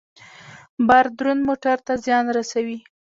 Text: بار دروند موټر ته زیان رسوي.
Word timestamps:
بار 0.87 1.05
دروند 1.17 1.41
موټر 1.49 1.77
ته 1.87 1.93
زیان 2.05 2.25
رسوي. 2.37 2.77